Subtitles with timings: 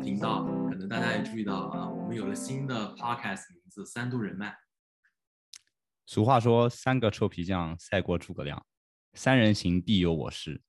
[0.00, 4.56] 频道，可能大家也注意到啊，我们有了新的 podcast 名字“三度人脉”。
[6.06, 8.64] 俗话说：“三个臭皮匠赛过诸葛亮，
[9.12, 10.62] 三人行必有我师。”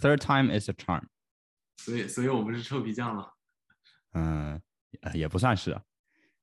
[0.00, 1.08] Third time is a charm。
[1.76, 3.34] 所以，所以我们是臭皮匠了。
[4.14, 4.60] 嗯，
[5.12, 5.80] 也不算是。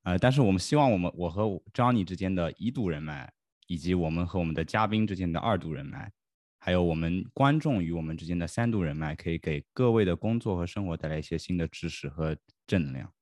[0.04, 1.44] 呃，但是我们希望我们我和
[1.74, 3.34] Johnny 之间的一度人脉，
[3.68, 6.12] 以及我们和我们的嘉宾之间的二度人脉，
[6.60, 13.14] 还有我们观众与我们之间的三度人脉，可以给各位的工作和生活带来一些新的知识和正能量。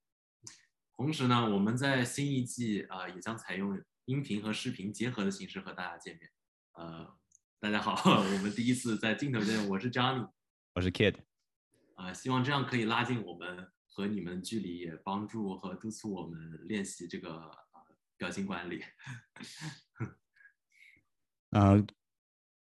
[0.96, 6.30] 同时呢，我们在新一季啊，也将采用音频和视频结合的形式和大家见面。
[6.74, 7.16] 呃，
[7.60, 10.30] 大家好，我们第一次在镜头前，我是 Johnny，
[10.74, 11.16] 我是 Kid。
[11.96, 13.72] 啊，希望这样可以拉近我们。
[13.90, 17.82] 和你们距离也帮助和督促我们练习这个呃
[18.16, 18.84] 表情管理。
[21.50, 21.84] 呃，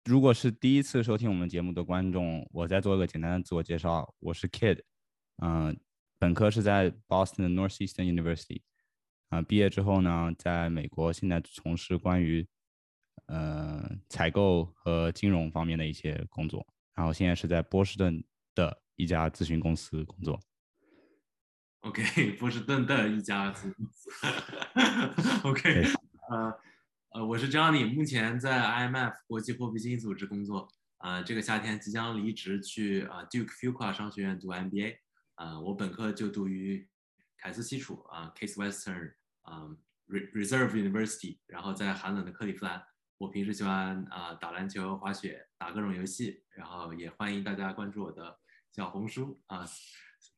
[0.05, 4.81] 如果是第一次收听我们节目的观众，我再做一个简单的自我介绍，我是 Kid，
[5.43, 5.79] 嗯，
[6.19, 8.63] 本科是在 Boston Northeastern University，
[9.29, 12.47] 啊，毕业之后呢，在美国现在从事关于
[13.27, 18.25] 呃采购和金融方面的一些工作，然后现在是在波士顿
[18.55, 20.41] 的一家咨询公司工作。
[21.81, 24.11] OK，波士顿的一家咨询公司。
[25.47, 25.85] OK，
[26.31, 26.53] 呃
[27.19, 30.69] 呃，我是 Johnny，目前在 IMF 国际货币基金组织工作。
[30.99, 34.99] 啊，这个夏天即将离职去啊 Duke Fuqua 商学院读 MBA。
[35.35, 36.89] 啊，我本科就读于
[37.37, 39.69] 凯斯基础啊 Case Western 啊
[40.07, 42.81] Reserve University，然后在寒冷的克利夫兰。
[43.17, 48.39] 我平时喜欢啊打篮球、滑雪、打各种游戏，然后也欢迎大家关注我的
[48.71, 49.67] 小红书啊。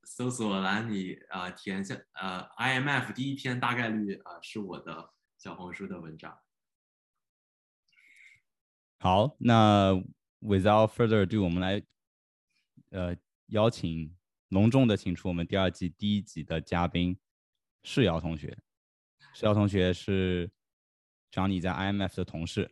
[0.05, 6.35] 搜索栏里啊填下呃 IMF 第一篇大概率啊是我的小红书的文章。
[9.03, 9.95] 好，那
[10.43, 11.83] without further ado，我们来
[12.91, 13.17] 呃
[13.47, 14.15] 邀请
[14.51, 17.19] 隆重的请出我们第二季第一集的嘉宾
[17.83, 18.59] 世尧同学。
[19.33, 20.51] 世尧同学是
[21.33, 22.71] Johnny 在 IMF 的同事。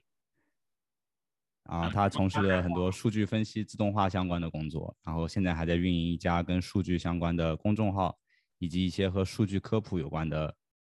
[1.63, 8.19] 啊，他从事了很多数据分析、自动化相关的工作，然后现在还在运营一家跟数据相关的公众号，
[8.59, 10.55] 以及一些和数据科普有关的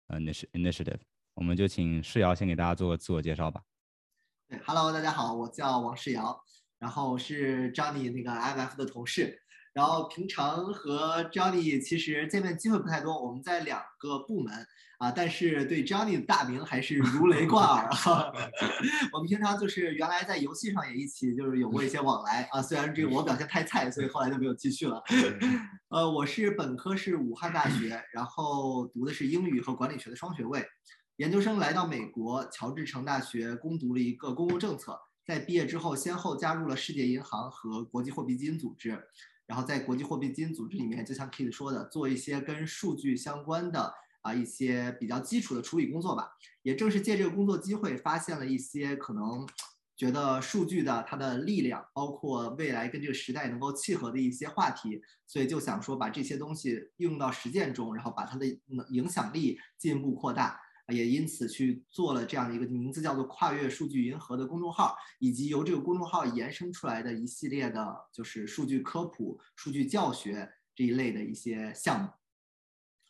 [0.08, 1.00] 呃 initiative。
[1.36, 3.64] 我们就请世尧先给大家做个自我介绍吧。
[4.52, 6.38] 对，Hello，大家好，我叫王世瑶，
[6.78, 9.42] 然后是 Johnny 那个 MF 的同事，
[9.72, 14.54] 然后平常和 Johnny 其实见面机会不太多，我们在两个部门。
[14.98, 18.32] 啊，但是对 Johnny 的大名还是如雷贯耳啊。
[19.14, 22.62] 我们平常就是原来在游戏上也一起就是有过一些往来啊。
[22.62, 25.02] 虽然这个我表现太菜，所以后来就没有继续了。
[25.90, 30.64] 呃，我是本科是武汉大学，然后读的是英语和管理学的双学位。
[31.18, 39.02] 研究生来到美国乔治城大学攻读了一个公共政策，在毕业之后先后加入了世界银行和国际货币基金组织。
[39.46, 43.94] 然后在国际货币基金组织里面，就像 Kid 说的，做一些跟数据相关的。
[44.24, 46.30] 啊，一些比较基础的处理工作吧。
[46.62, 49.48] 也正是借这个工作机会，发现了一些可能
[49.98, 58.46] 觉得数据的它的力量，包括未来跟这个时代能够契合的一些话题，所以就想说把这些东西应用到实践中，然后把它的
[58.92, 60.62] 影响力进一步扩大。
[60.88, 72.10] 也因此去做了这样的一个名字叫做“跨越数据银河”的公众号，以及由这个公众号延伸出来的一系列的，就是数据科普、数据教学这一类的一些项目。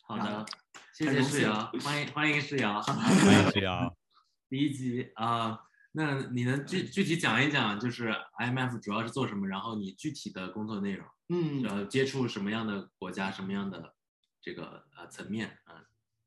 [0.02, 0.46] 好的。
[0.94, 3.96] 谢谢世瑶，欢迎欢迎世瑶，欢迎世瑶。
[4.48, 5.58] 第一集啊，
[5.92, 13.94] 那你能具具体讲一讲，就是 IMF 主要是做什么，然后你具体的工作内容，嗯，呃，接触什么样的国家，什么样的
[14.42, 15.82] 这个呃层面啊？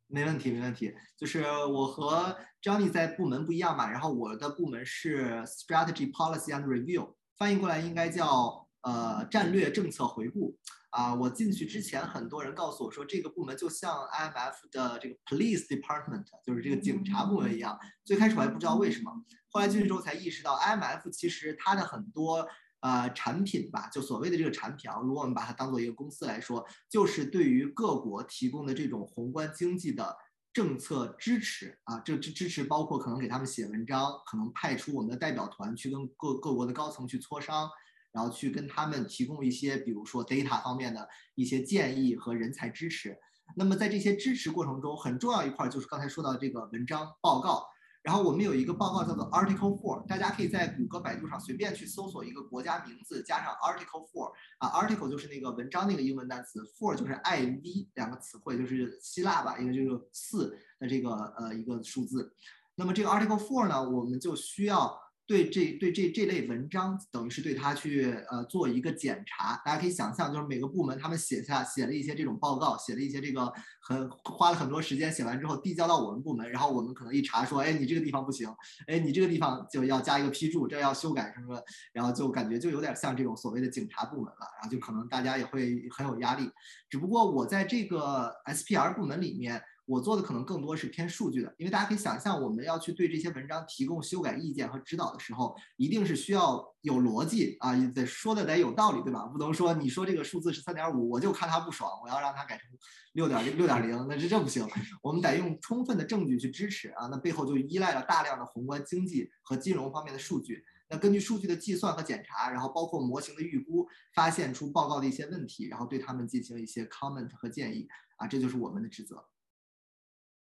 [0.07, 0.93] 没问题，没问题。
[1.17, 10.57] 就是我和 Johnny 在部门不一样嘛，然后我的部门是 Strategy Policy and Review，翻译过来应该叫呃战略政策回顾。
[10.91, 17.78] 啊，我进去之前，很多人告诉我说，这个部门就像 IMF 的这个 Police Department，就是这个警察部门一样。
[18.05, 19.11] 最开始我还不知道为什么，
[19.49, 22.47] 后来进去之后才意识到，IMF 其实它的很多
[22.85, 30.16] 呃产品吧，就所谓的这个产品啊，如果我们把它当做一个公司来说，就是对于各国提供的这种宏观经济的
[30.53, 37.70] 政策支持啊，这支支持包括可能给他们写文章，可能派出我们的代表团去跟各各国的高层去磋商。
[38.16, 41.05] 然后去跟他们提供一些，比如说 data 方面的
[41.35, 43.14] 一些建议和人才支持。
[43.58, 47.67] 那么在这些支持过程中，很重要一块就是刚才说到这个文章报告。
[48.05, 62.31] 然后我们有一个报告叫做 Article Four，大家可以在谷歌、百度上随便去搜索一个国家名字，加上 Article Four 啊，Article 就是那个文章那个英文单词，Four 就是 I V 两个词汇，就是希腊吧，应该就是四的这个呃一个数字。
[62.75, 65.03] 那么这个 Article Four 呢，我们就需要。
[65.27, 69.59] 对这对这这类文章，等于是对它去呃做一个检查。
[69.66, 73.51] 大家可以想象，就是每个部门他们写下写了一些这种报告，写了一些这个
[73.81, 78.47] 很花了很多时间写完之后递交到我们部门，然后我们可能一查说，哎，你这个地方不行，
[78.85, 81.59] 哎，你这个地方就要加一个批注，这要修改什么，
[81.91, 86.47] 然后就感觉就有点像这种所谓的警察部门了，然后就可能大家也会很有压力。
[86.87, 89.59] 只不过我在这个 SPR 部门里面。
[89.85, 99.26] 我做的可能更多是偏数据的，因为大家可以想象，我们要去对这些文章提供修改意见和指导的时候，一定是需要有逻辑啊，得说的得有道理，对吧？
[99.26, 102.67] 不能说你说这个数字是三点五，我就看它不爽，我要让它改成
[103.14, 104.67] 六点六点零，那这这不行。
[105.03, 110.64] 我们得用充分的证据去支持啊，那背后就依赖了大量的宏观经济和金融方面的数据。
[110.90, 117.87] 那根据数据的计算和检查，然后包括模型的预估，发现出报告的一些问题，然后对他们进行一些 comment 和建议
[118.17, 119.23] 啊，这就是我们的职责。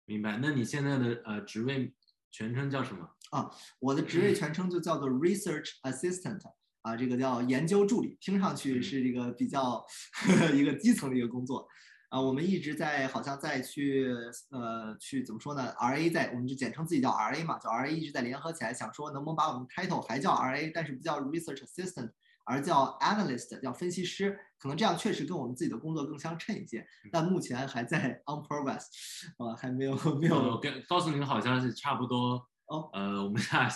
[0.05, 1.93] 明白，那你现在的呃职位
[2.31, 3.49] 全称叫什么啊？
[3.79, 6.41] 我的职位全称就叫做 Research Assistant
[6.81, 9.85] 啊，这个叫研究助理，听上去是一个比较
[10.53, 11.67] 一个基层的一个工作
[12.09, 12.19] 啊。
[12.19, 14.13] 我们一直在好像在去
[14.49, 22.11] 呃去怎么说呢？RA 在我们就简称自己叫 RA 嘛，叫 RA 一直在联合起来，想说能不能把我们 title 还叫 RA，但是不叫 Research Assistant。
[22.45, 26.85] 而叫 analyst，叫分析师，可能这样确实跟我们自己的工作更相称一些。
[27.11, 28.85] 但目前还在 on progress，
[29.39, 30.35] 呃，还没有没有。
[30.35, 32.89] 我跟告诉您好像是差不多哦。
[32.93, 33.69] 呃，我们下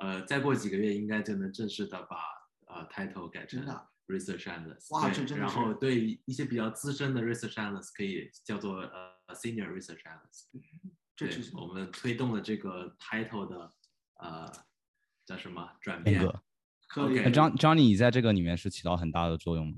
[0.00, 2.16] 呃再过几个月应该就能正式的把
[2.66, 3.64] 呃 title 改成
[4.06, 4.94] research analyst。
[4.94, 10.50] 哇，这真的然后对一些比较资深的 research analyst 可以叫做呃 senior research analyst。
[11.16, 13.72] 这是我们推动了这个 title 的
[14.16, 14.50] 呃
[15.24, 16.20] 叫什么转变？
[16.96, 19.74] 那张张，你在这个里面是起到很大的作用吗？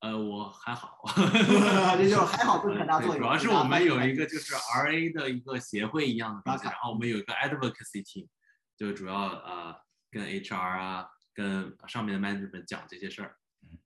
[0.00, 1.02] 呃，我还好，
[1.98, 3.18] 这就是还好不是很大作用。
[3.18, 8.28] 主要是我们有一个就是 RA 的一个协会一样的东西，然后我们有一个 advocacy team，
[8.76, 9.74] 就主要呃
[10.10, 13.36] 跟 HR 啊，跟上面的 management 讲这些事儿。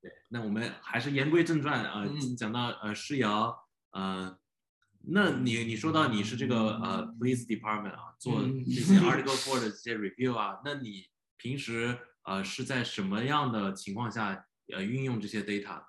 [0.03, 2.05] 对，那我们还是言归正传啊，
[2.37, 3.57] 讲到呃诗瑶，
[3.93, 4.37] 呃，
[5.09, 11.07] 那你你说到你是这个呃 police department 啊，做这些 article four 的这些 review 啊，那你
[11.39, 15.83] 平时呃，是在什么样的情况下呃运用这些 data？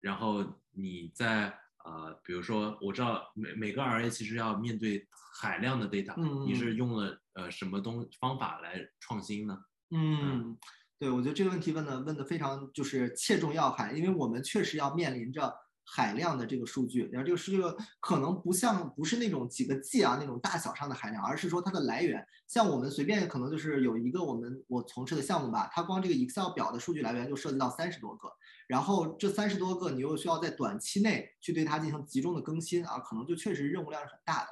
[0.00, 1.48] 然后你在
[1.84, 5.06] 呃，比如说我知道每每个 RA 其实要面对
[5.40, 6.14] 海量的 data，
[6.46, 9.58] 你是用了呃什么东方法来创新呢？
[9.90, 10.58] 嗯，
[10.98, 15.54] 对，我觉得这个问题问的问的非常就是切中要害，因为我们确实要面临着。
[15.90, 17.62] 海量的这个数据，然后这个数据
[17.98, 22.24] 可能不像不是那种几个 G 啊那种大小上的海量，而是说它的来源。
[22.46, 28.28] 像我们随便可能就是有一个我们我从事的项目吧，它光这个 Excel 表的数据来源就涉及到三十多个，
[28.66, 34.48] 然后这三十多个你又需要在短期内去对它进行集中的更新啊，可能就确实任务量是很大的。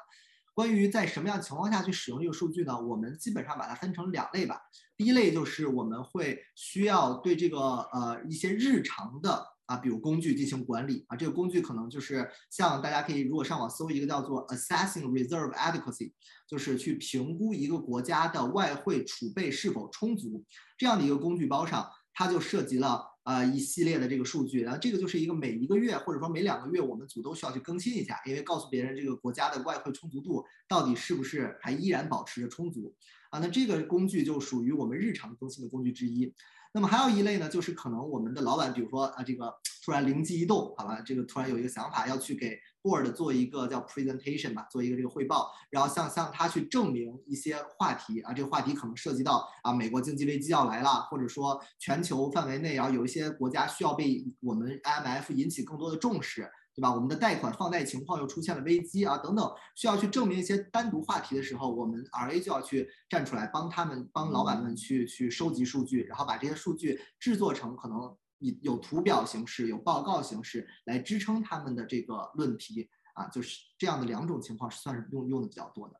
[0.54, 2.80] 关于在什么样情况下去使用这个数据呢？
[2.80, 4.62] 我们基本上把它分成两类吧。
[4.96, 9.55] 第一类就是我们会需要对这个呃一些日常的。
[9.66, 16.12] 啊，比如工具进行管理啊，这个工具可能就是像大家可以如果上网搜一个叫做 Assessing Reserve Adequacy，
[16.46, 20.44] 就是去评估一个国家的外汇储备是否充足
[20.78, 32.94] 这样的一个工具包上，它就涉及了呃一系列的这个数据，然后这个就是一个每一个月或者说每两个月我们组都需要去更新一下，因为告诉别人这个国家的外汇充足度到底是不是还依然保持着充足
[33.30, 36.32] 啊，那这个工具就属于我们日常更新的工具之一。
[36.76, 39.50] 那么还有一类呢，就是可能我们的老板，比如说啊，这个
[39.82, 56.46] 突然灵机一动，好吧，这个突然有一个想法，要去给 board 做一个叫 presentation 吧，做一个这个汇报，然后向向他去证明一些话题啊，这个话题可能涉及到啊，美国经济危机要来了，或者说全球范围内，然后有一些国家需要被我们 IMF 引起更多的重视。
[56.76, 56.92] 对吧？
[56.92, 75.98] 我们的贷款放贷情况又出现了危机啊，等等，需要去证明一些单独话题的时候，我们 RA 就要去站出来，帮他们，帮老板们去去收集数据，然后把这些数据制作成可能以有图表形式、有报告形式来支撑他们的这个论题啊，就是这样的两种情况是算是用用的比较多的。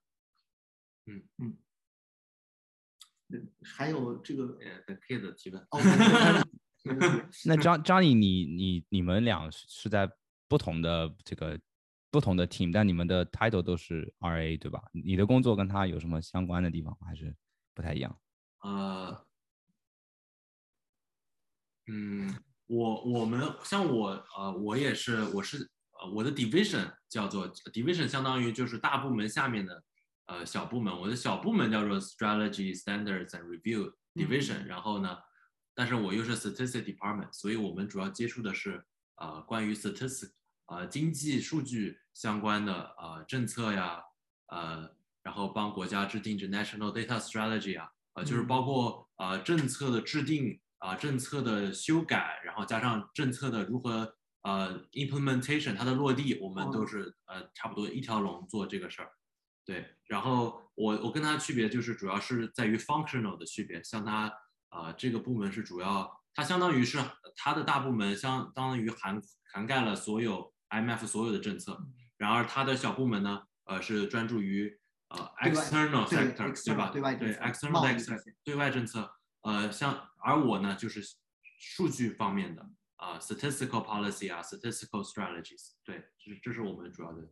[1.06, 1.56] 嗯嗯，
[3.62, 5.66] 还有这个呃，等 K 的提问。
[7.46, 10.12] 那张张毅，你你你们俩是在？
[10.48, 11.58] 不同的这个
[12.10, 14.80] 不同的 team，但你们的 title 都是 RA 对吧？
[14.92, 17.34] 你的工作跟他有什么相关的地方，还是
[17.74, 18.18] 不太一样？
[18.62, 19.26] 呃，
[21.88, 22.34] 嗯，
[22.66, 25.68] 我我们像我呃，我也是，我是
[26.00, 29.84] 呃，我的 division 叫做 division，相当于就是大部门下面的
[30.26, 30.96] 呃小部门。
[30.96, 35.18] 我的小部门叫做 strategy standards and review division，然后呢，
[35.74, 38.84] 但是我又是 statistics department，所以我们主要接触的是。
[39.16, 40.32] 呃，关于 statistics，
[40.66, 44.02] 呃，经济数据相关的呃政策呀，
[44.48, 44.90] 呃，
[45.22, 59.10] 然后帮国家制定这 national data strategy 啊，呃，就是包括呃政策的制定啊、政策的修改，然后加上政策的如何呃 implementation 它的落地，我们都是呃差不多一条龙做这个事儿。
[59.64, 64.32] 对，然后我我跟他区别就是主要是在于 functional 的区别，像他
[64.70, 66.98] 呃这个部门是主要，它相当于是
[67.34, 69.18] 它的大部门相当于涵
[69.50, 71.82] 涵盖了所有 IMF 所有的政策，
[72.18, 74.78] 然而它的小部门呢，呃是专注于
[75.08, 76.90] 呃 external sector 对吧？
[76.90, 81.00] 对外对 external sector 对外政策，呃像而我呢就是
[81.58, 87.22] 数据方面的啊、statistical policy 啊 statistical strategies，对，这是这是我们主要的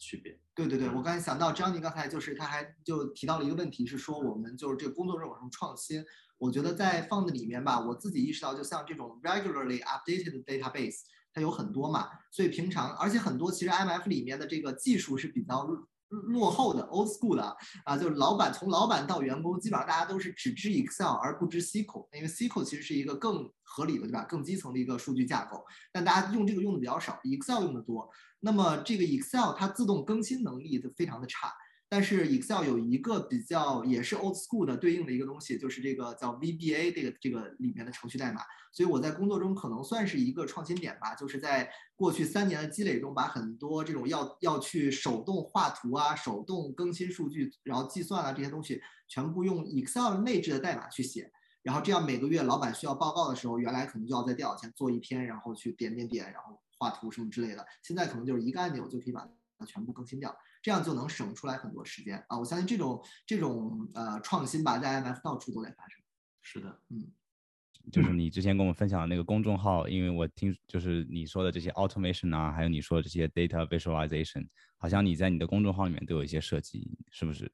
[0.00, 0.36] 区别。
[0.54, 6.04] 对对对，我刚才想到张宁刚才就是他还就提到了一个问题，是说我们就是这个工作中有什么创新？
[6.38, 11.02] 我觉得在放的里面吧，我自己意识到，就像这种 regularly updated database，
[11.32, 15.68] 它有很多嘛，所以平常而且很多其实 IMF 里面的这个技术是比较
[16.10, 28.10] 落后的 old school 的啊，就是老板从老板到员工，基本上大家都是只知 Excel 而不知 SQL，因为 SQL 其实是一个更合理的对吧，更基层的一个数据架构，但大家用这个用的比较少，Excel 用的多。
[28.40, 31.52] 那么这个 Excel 它自动更新能力就非常的差，
[31.92, 38.42] 但是 Excel 有一个比较也是 old school 的对应的一个东西，就是这个叫 VBA 这个这个里面的程序代码。
[38.72, 51.32] 所以我在工作中可能算是一个创新点吧，就是在过去三年的积累中，把很多这种要要去手动画图啊、手动更新数据，然后计算啊这些东西，全部用 Excel 内置的代码去写。
[51.62, 57.66] 然后这样每个月老板需要报告的时候，原来可能就要在电脑前做一篇，然后去点点点，然后画图什么之类的。
[57.82, 59.28] 现在可能就是一个按钮就可以把
[59.66, 62.38] 全部更新掉，这样就能省出来很多时间啊！
[62.38, 66.02] 我相信这种这种呃创新吧，在 IMF 到处都在发生。
[66.42, 67.10] 是的，嗯
[67.90, 77.50] 就是你之前跟我们分享的那个公众号，因为我听就是你说的这些 automation 啊，还有你说的这些 data visualization，好像你在你的公众号里面都有一些设计，是不是？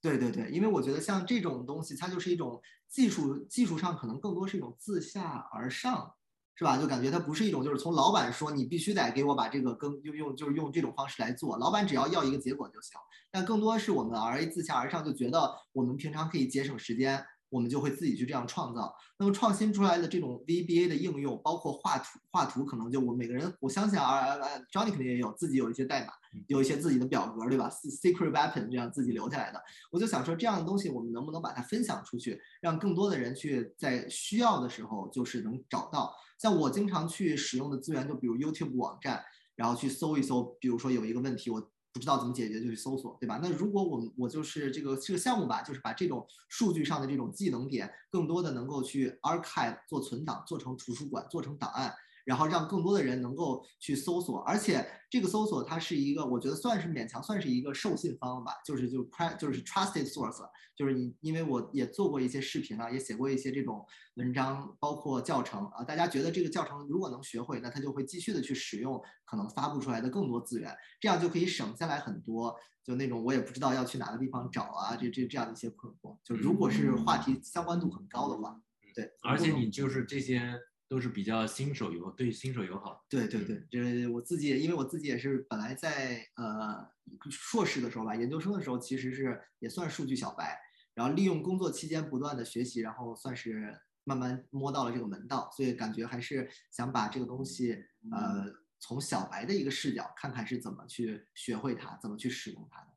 [0.00, 6.12] 对对对，因为我觉得像这种东西，它就是一种技术，技术上可能更多是一种自下而上，
[6.58, 6.76] 是吧？
[6.76, 12.98] 就感觉它不是一种就是从老板说你必须得给我把这个更用用就是用这种方式来做，老板只要要一个结果就行。
[13.30, 18.94] 但更多是我们 R A 自下而上，就觉得我们平常可以节省时间，我们就会自己去这样创造。
[19.18, 26.12] 那么创新出来的这种 VBA 的应用，包括画图，画图可能就我们每个人，我相信啊啊，Johnny 肯定也有自己有一些代码，
[26.46, 29.60] 有一些自己的表格，对吧？Secret weapon 这样自己留下来的。
[29.90, 36.14] 我就想说，这样的东西我们能不能把它分享出去，让更多的人去在需要的时候就是能找到。
[36.38, 39.24] 像我经常去使用的资源，就比如 YouTube 网站，
[39.56, 41.70] 然后去搜一搜，比如说有一个问题我。
[41.92, 43.40] 不知道怎么解决就去搜索，对吧？
[43.42, 51.94] 那如果我们我就是这个这个项目吧，就是把这种数据上的这种技能点，更多的能够去 archive 做存档，做成图书馆，做成档案，
[52.28, 59.02] 然后让更多的人能够去搜索，而且这个搜索它是一个，我觉得算是勉强算是一个授信方吧，就是就
[59.38, 63.82] 就是 trusted source，就是你因为我也做过一些视频啊，也写过一些这种
[64.16, 72.54] 文章，包括教程啊，大家觉得这个教程如果能学会，那他就会继续的去使用可能发布出来的更多资源，这样就可以省下来很多，
[72.84, 76.18] 就那种我也不知道要去哪个地方找啊，这这这样的一些困惑。
[76.22, 78.60] 就如果是话题相关度很高的话，
[78.94, 83.04] 对，而且你就是这些都是比较新手友对新手友好。
[83.08, 86.88] 对对对，这我自己，因为我自己也是本来在呃
[87.30, 90.58] 硕士的时候吧，研究生的时候其实是也算数据小白，
[90.94, 98.46] 然后利用工作期间不断的学习，然后算是慢慢摸到了这个门道，所以感觉还是想把这个东西呃
[98.78, 102.88] 从小白的一个视角看看是怎么去学会它，怎么去使用它的。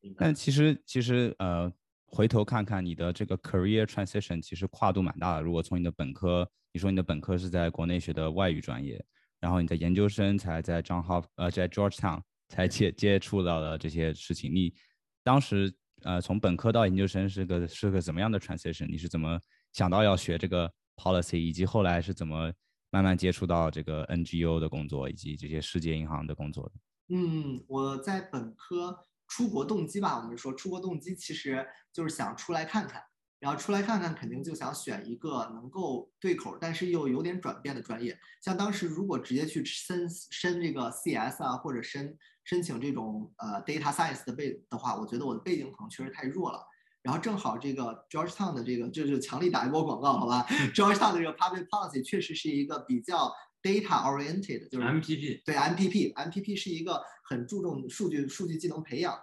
[0.00, 1.72] 明白但其实其实呃，
[2.10, 5.42] 回头看看你的这个 career transition，其实跨度蛮大的。
[5.42, 9.02] 如果从你的本科，你说你的本科是在国内学的外语专业，
[9.40, 14.52] 然后你的研究生才在 John Hop 呃在 Georgetown 才接接触到了这些事情。
[14.52, 14.74] 你
[15.22, 15.72] 当时
[16.02, 18.86] 呃从本科到研究生是个是个怎么样的 transition？
[18.88, 19.38] 你是怎么
[19.72, 22.50] 想到要学这个 policy，以及后来是怎么
[22.90, 26.72] 慢慢接触到这个 NGO 的工作，以及这些世界银行的工作的？
[27.14, 33.02] 嗯，我在本科出国动机吧，我们说出国动机其实就是想出来看看，
[33.38, 38.18] 然后出来看看肯定就想选一个能够对口，但是又有点转变的专业。
[38.42, 46.60] 像当时如果直接去申申这个 CS 啊，或者申申请这种呃 data science 的背的话，我觉得我的背景可能确实太弱了。
[47.00, 50.44] 然后正好这个 Georgetown 的这个就是强力打一波广告，好吧？
[50.74, 53.32] Georgetown 的这个 public policy 确实是一个比较
[53.62, 59.22] data oriented，就是 MPP 对 MPP，MPP 是一个很注重数据数据技能培养的。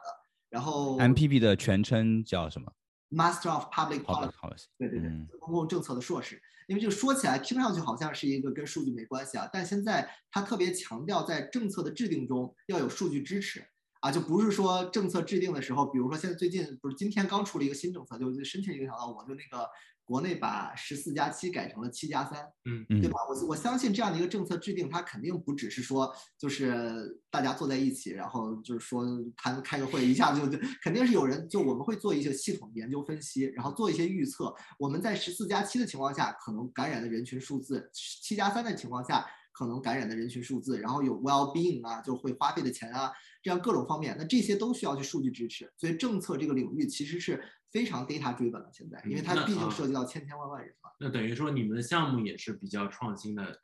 [0.49, 2.71] 然后 MPP 的全称叫什么
[3.09, 4.65] Master of Public？Public Policy，Policy。
[4.77, 6.41] 对对对嗯，公共政策的硕士。
[6.67, 13.63] 因为这个说起来听上去好像是一个跟数据没关系啊，但现在它特别强调在政策的制定中要有数据支持。
[14.05, 19.67] 啊，就不是说政策制定的时候，比如说现在最近不是今天刚出了一个新政策，就就深切影响到我，就那个
[20.03, 23.17] 国内把十四加七改成了七加三，嗯嗯对吧？
[23.27, 29.03] 我我相信这样的一个政策制定，它肯定不只是说就是大家坐在一起，然后就是说
[29.35, 34.53] 谈开个会，一下子就就肯定是有人就我们会做一些系统研究分析，然后做一些预测。
[34.77, 39.25] 我们在十四加七的情况下，可能感染的人群数字；七加三的情况下，
[39.57, 43.09] 可能感染的人群数字，然后有 well being 啊，就会花费的钱啊，
[43.41, 45.71] 这样各种方面，那这些都需要去数据支持。
[45.77, 50.89] 所以政策这个领域其实是非常 data driven 的，现在，因为它毕竟涉及到千千万万人嘛。
[50.99, 53.57] 那等于说你们的项目也是比较创新的，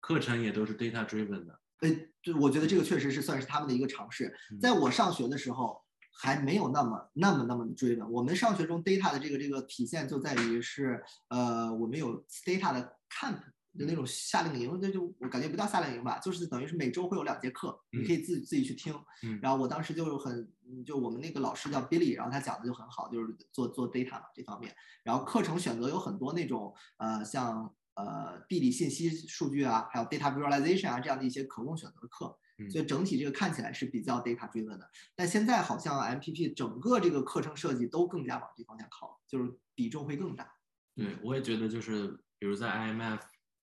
[0.00, 1.60] 课程也都是 data driven 的。
[1.82, 1.90] 呃，
[2.20, 4.34] 对，我觉得这个确实是算是他们的一个尝试。
[4.50, 5.80] 嗯在我上学的时候，
[6.20, 8.10] 还没有那么那么那么追问。
[8.10, 13.38] 我们上学中 data 的这个这个体现就在于是，呃，我们有 data 的 camp
[13.78, 18.92] 就那种夏令营，那就我感觉不叫夏令营吧，就是等于是每周会有两节课，你可以自己自己去听。
[19.22, 24.74] 嗯然后我当时就很，嗯就我们那个老师叫 Billy，然后他讲的就很好，就是做做 data 嘛这方面。
[25.04, 32.36] 然后课程选择有很多那种，呃，像呃地理信息数据啊，还有 data visualization 啊这样的一些可供选择的课。
[32.60, 40.52] 嗯所以整体这个看起来是比较 data driven 的，但现在好像 MPP 整个这个课程设计都更加往这方向靠，就是比重会更大。
[40.96, 43.20] 对，我也觉得就是，比如在 IMF，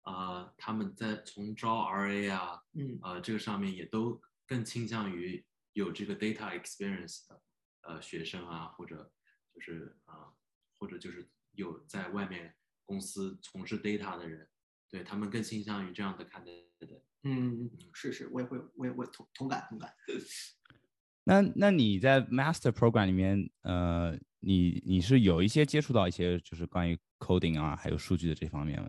[0.06, 5.44] 呃，他们在从招 RA 啊，嗯呃，这个上面也都更倾向于
[5.74, 7.42] 有这个 data experience 的
[7.82, 9.12] 呃学生啊，或者
[9.54, 10.34] 就是啊、呃
[10.78, 14.48] 或者就是有在外面公司从事 data 的人，
[14.90, 16.52] 对他们更倾向于这样的看待
[16.86, 17.02] 的。
[17.24, 19.92] 嗯，是是，我也会，我也我同同感同感。
[21.24, 28.88] 那那你在 master program 里面，呃，你你是有一些接触到一些就是关于 coding 啊，还有数据的这方面吗，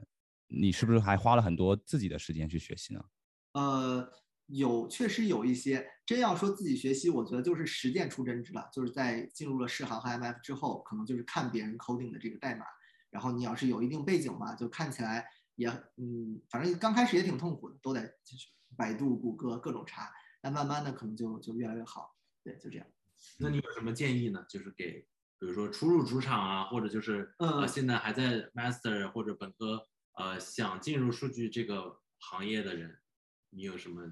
[0.48, 3.04] 你是不是还花了很多自己的时间去学习呢？
[3.52, 4.12] 呃，
[4.46, 8.68] 有确实有一些，真要说自己学习，我觉得就是实践出真知了。
[8.72, 12.64] 就是在进入了世行和 MF 之后，可能就是看别人 coding 的这个代码，
[13.10, 22.14] 然后你要是有一定背景吧，就看起来也嗯，反正刚开始也挺痛苦的，都得就是百度、谷歌各种查，但慢慢的可能就就越来越好。
[22.44, 22.86] 对，就这样。
[23.38, 24.44] 那你有什么建议呢？
[24.48, 25.00] 就是给，
[25.38, 29.82] 比如说初入职场啊，或者就是呃嗯现在还在 master 或者本科
[30.16, 32.98] 呃想进入数据这个行业的人，
[33.50, 34.02] 你有什么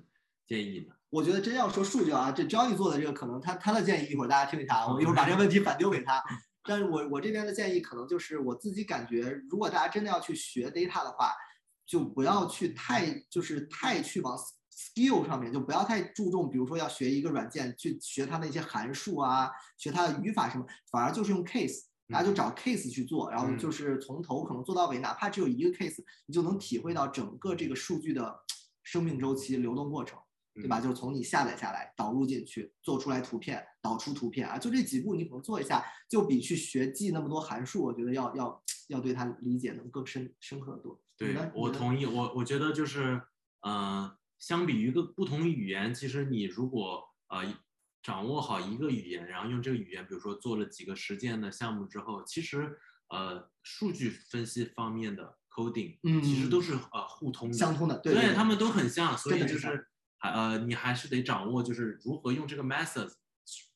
[0.47, 0.95] 建议呢？
[1.11, 6.23] 我觉得真要说数据啊，这 Johnny 做的这个可能他他的建议一会儿大家听一下啊，我一会儿把这个问题反丢给他。
[6.67, 11.33] 但是我我这边的建议可能就是我自己感觉，如果大家真的要去学 data 的话，
[11.87, 14.35] 就不要去太就是太去往
[14.73, 21.85] skill 上面，就不要太注重，比如说要学一个软件去学它的一些函数啊，学它的语法什么，反而就是用 case。
[22.09, 28.41] 大家就找 case 去做，然后嗯就是从头可能做到尾，哪怕只有一个 case，你就能体会到整个这个数据的
[28.83, 30.19] 生命周期、流动过程。
[30.57, 30.81] 对吧？
[30.81, 41.03] 就是从你下载下来，导入进去，做出来图片，导出图片啊，就这几步你可能做一下，就比去学记那么多函数，我觉得要要要对它理解能更深深刻得多。
[41.17, 43.21] 对我同意，我我觉得就是，
[43.63, 47.45] 呃，相比于一个不同语言，其实你如果呃
[48.05, 59.89] 掌握好一个语言，然后用这个语言，比如说做了几个实践的项目之后，其实呃数据分析方面的 coding，嗯其实都是呃互通的，相通的，对对他们都很像，所以就是
[60.19, 63.15] 还呃你还是得掌握就是如何用这个 methods，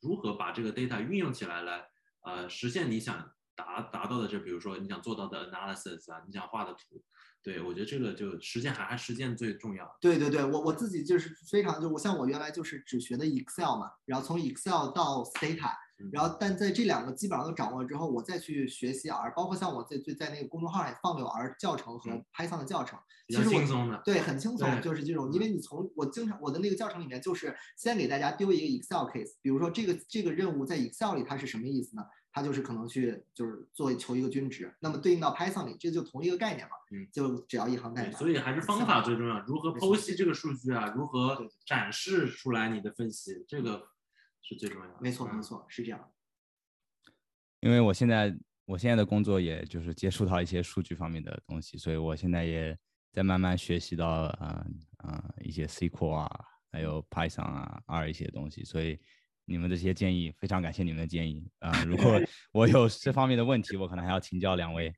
[0.03, 1.89] 如何把这个 data 运用起来来
[2.21, 7.03] 呃实现你想达达到的这，比如说你想做到的 analysis 啊，你想画的图，
[7.43, 9.85] 对我觉得这个就实践还还实践最重要。
[10.01, 32.03] 对对对，我我自己就是非常就我像我原来就是只学的 Excel 嘛，然后从 Excel 到 Stata，嗯然后但在这两个基本上都掌握了之后，我再去学习 R，包括像我在在在那个公众号上也放了有 R 教程和嗯 Python 的教程，其实我轻松的，对，很轻松，就是这种，因为你从我经常我的那个教程里面，就是先给大家丢一个 Excel case，比如说这个这个任务在 Excel 里它是什么意思呢？
[32.39, 38.13] 它就是可能去就是做求一个均值，那么对应到 Python 里，这就同一个概念嘛，嗯就只要一行代，码。
[38.13, 43.89] 所以还是方法最重要，如何剖析这个数据啊，如何展示出来你的分析，这个
[44.41, 44.95] 是最重要的。
[45.01, 46.13] 没错，嗯没错，是这样。
[47.59, 52.79] 因为我现在我现在的工作也就是接触到一些数据方面的东西，所以我现在也
[53.13, 54.65] 在慢慢学习到啊
[54.99, 59.01] 啊、一些 SQL 啊，还有 Python 啊 R 一些东西，所以
[59.49, 62.21] 你们这些建议非常感谢你们的建议啊、如 果
[62.53, 64.95] 我有这方面的问题，我可能还要请教两位。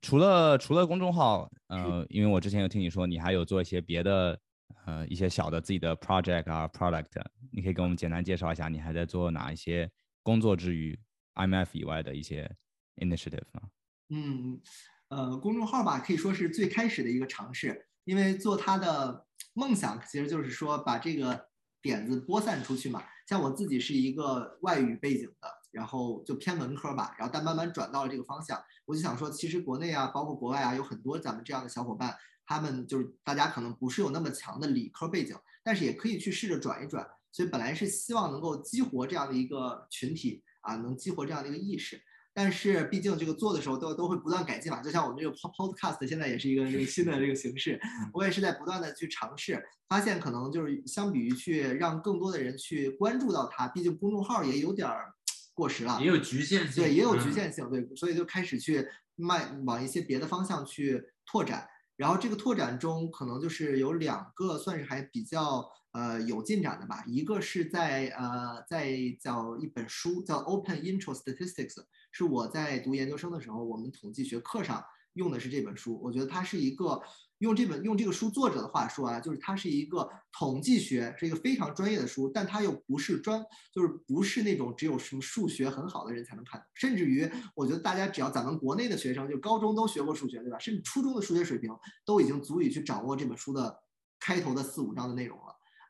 [0.00, 4.38] 除了除了公众号，呃，因为我之前有听你说你还有做一些别的
[4.86, 9.90] 呃一些小的自己的 project 啊 product，你可以给我们简单介绍一下你还在做哪一些
[10.22, 10.96] 工作之余
[11.34, 12.48] IMF 以外的一些
[12.96, 13.62] initiative 吗？
[14.10, 14.60] 嗯，
[15.08, 21.48] 呃，公众号吧，可以说是最开始的一个尝试，因为做它的梦想其实就是说把这个
[21.84, 23.04] 点子播散出去嘛。
[23.28, 28.62] 像我自己是一个外语背景的，然后就偏文科吧，然后但慢慢转到了这个方向。
[28.86, 32.16] 我就想说，其实国内啊，包括国外啊，有很多咱们这样的小伙伴，
[32.46, 37.06] 他们就是大家可能不是有那么强的理科背景，但是也可以去试着转一转。
[37.30, 42.00] 所以本来是希望能够激活这样的一个群体啊，能激活这样的一个意识。
[42.36, 47.80] 但是毕竟这个做的时候都都会不断改进嘛，就像我们这个 podcast 现在也是一个这个新的这个形式，
[48.12, 55.14] 我也是在不断的去尝试，发现可能就是相比于去让更多的人去关注到它，毕竟公众号也有点儿
[55.52, 61.64] 过时了，也有局限性，对，也有局限性，对，所以就开始去迈往一些别的方向去拓展。
[61.96, 71.84] 然后这个拓展中可能就是有两个算是还比较呃有进展的吧，一个是在呃在叫一本书叫 Open Intro Statistics。
[72.14, 74.82] 是我在读研究生的时候，我们统计学课上
[75.14, 76.00] 用的是这本书。
[76.00, 77.02] 我觉得它是一个
[77.38, 86.64] 用这本用这个书作者的话说啊，就是它是一个统计学，是一个非常专业的书，但它又不是专，就是不是那种只有什么数学很好的人才能看。
[86.72, 90.58] 甚至于，我觉得大家只要咱们国内的学生，就高中都学过数学，对吧？
[90.60, 93.76] 甚至初中的数学水平都已经足以去掌握这本书的
[94.20, 95.36] 开头的四五章的内容。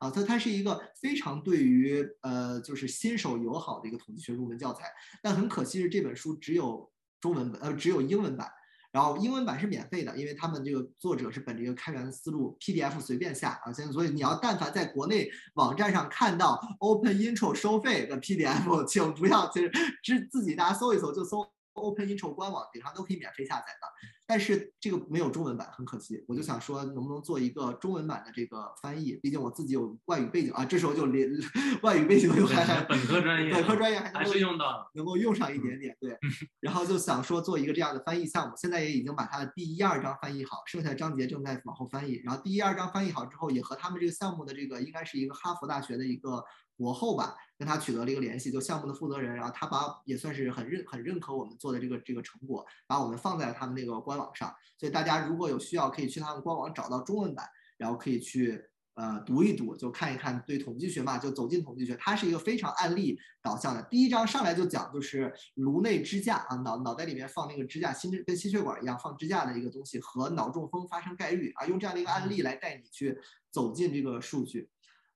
[0.05, 4.85] 啊，它它是一个非常对于呃就是新手友好的一个统计学入门教材，
[5.23, 6.91] 但很可惜是这本书只有
[7.21, 8.51] 中文本，呃只有英文版，
[8.93, 19.71] 然后英文版是免费的，因为他们这个作者是本着一个开源的思路，PDF 随便下啊，现在所以你要但凡在国内网站上看到 Open Intro 收费的 PDF， 请不要就是
[20.05, 23.89] 自自己大家搜一搜就搜 Open Intro 官网顶上都可以免费下载的。
[24.27, 26.25] 但是这个没有中文版，很可惜。
[26.27, 29.13] 我就想说，能不能做一个中文版的这个翻译？
[29.23, 31.31] 毕竟我自己有外语背景啊，这时候就连
[31.83, 35.97] 外语背景又还还本科专业，本科专业还还是用到能够用上一点点。
[36.01, 36.17] 对，
[36.61, 42.21] 然后就想说做一个这样的翻译项目，现在也已经把它的第一二章翻译好，剩下的章节正在往后翻译。
[42.25, 46.43] 然后第一二章翻译好之后，也和他们这个项目的这个应该是一个哈佛大学的一个。
[46.77, 58.61] 博后吧，跟他取得了一个联系，就项目的负责人，然后他把也算是很认很认可我们做的这个这个成果，把我们放在了他们那个官网上，所以大家如果有需要，可以去他们官网找到中文版，然后可以去
[58.95, 63.83] 呃读一读，就看一看对统计学嘛，就走进统计学，它是一个非常案例导向的。
[63.85, 73.17] 第一章上来就讲就是颅内支架啊，脑脑袋里面放那个支架，心跟心血管一样放支架的一个东西和脑中风发生概率啊，用这样的一个案例来带你去
[73.51, 74.69] 走进这个数据。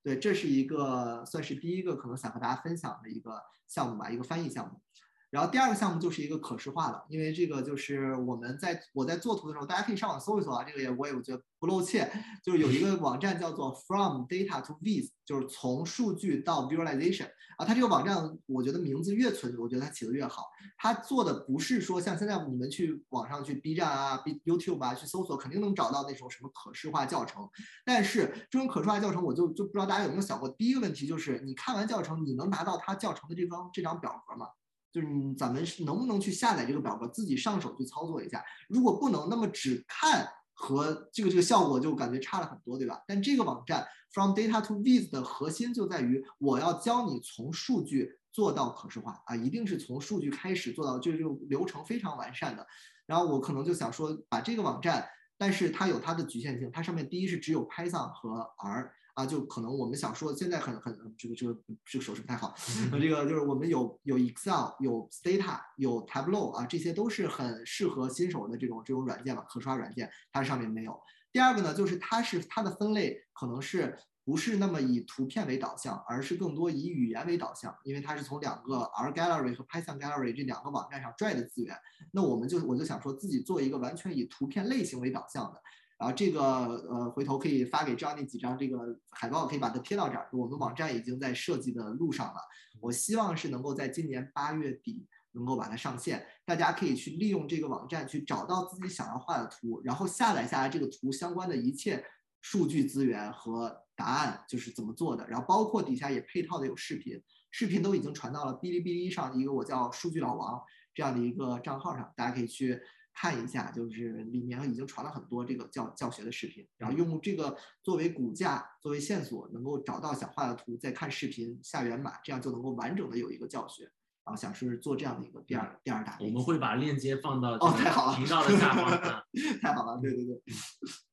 [0.09, 4.81] 对，这是一个算是第一个可能想和大家分享的一个项目吧，一个翻译项目。
[5.29, 12.09] 然后第二个项目就是一个可视化的，因为这个就是我们在我在做图的时候，大家可以上网搜一搜啊，这个也我也我觉得不露怯，
[12.43, 20.45] 就是有一个网站叫做 From Data to Viz，就是从数据到 Visualization 啊，它这个网站我觉得名字越存，我觉得它起的越好。
[20.77, 27.47] 它做的不是说像现在你们去网上去 B 站啊、B YouTube 啊去搜索，肯定能找到那种什么可视化教程，
[27.85, 34.47] 但是这种可视化教程，我就就不知道大家有没有想过，第一个问题就是你看完教程，你能拿到它教程的这张这张表格吗？
[34.91, 38.43] 就是咱们是能不能去下载这个表格，自己上手去操作一下？
[38.67, 43.01] 如果不能，那么只看和这个这个效果就感觉差了很多，对吧？
[43.07, 52.65] 但这个网站 From Data to Viz 的核心就在于，我要教你从数据做到可视化啊，一定是从数据开始做到，就是流程非常完善的。
[53.05, 58.91] 然后我可能就想说，把这个网站，但是它有它的局限性，它上面第一是只有 Python 和 R。
[59.19, 61.53] 啊，就可能我们想说，现在很很这个这个
[61.85, 62.55] 这个手势不太好。
[62.89, 70.97] 那这个就是我们有有 Excel，有 Stata，有 Tableau 啊，这些都是很适合新手的这种这种软件吧，可刷软件，它上面没有。
[71.33, 81.75] 第二个呢，就是它是它的分类可能是不是那么以图片为导向，而是更多以语言为导向，因为它是从两个 R Gallery 和 Python Gallery 这两个网站上拽的资源。
[82.13, 85.61] 那我们就我就想说自己做一个完全以图片类型为导向的。
[85.99, 86.41] 然后这个
[86.89, 90.29] 呃，回头可以发给张那几张这个海报，可以把它贴到这儿。
[90.31, 92.39] 我们网站已经在设计的路上了，
[92.79, 96.25] 我希望是能够在今年八月底能够把它上线。
[96.45, 102.01] 大家可以去利用这个网站去找到自己想要画的图，然后下载下来这个图相关的一切
[102.39, 105.27] 数据资源和答案，就是怎么做的。
[105.27, 110.61] 然后包括底下也配套的有视频，视频都已经传到了哔哩哔哩上一个我叫数据老王
[110.93, 112.81] 这样的一个账号上，大家可以去。
[113.19, 117.53] 看一下，就是里面已经传了很多这个教教学的视频，然后用这个
[117.83, 123.91] 作为骨架、作为线索，能够找到想画的图，再看视频下源码，这样就能够完整的有一个教学。
[124.23, 126.17] 然后想是做这样的一个第二第二大。
[126.21, 128.85] 我们会把链接放到哦，太好了，频道的下方。
[129.59, 130.41] 太好了，对对对，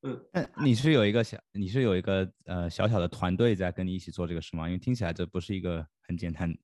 [0.06, 0.50] 嗯。
[0.54, 4.68] 那你是有一个小，你是有一个呃小小的团队在跟你一起做这个事吗？
[4.68, 6.54] 因为听起来这不是一个很简单，